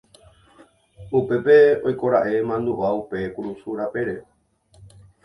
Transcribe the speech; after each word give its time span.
Upépe 1.19 1.57
oikoraẽ 1.91 2.39
mandu'a 2.53 2.89
upe 3.01 3.19
kurusu 3.37 3.69
rapére 3.81 4.15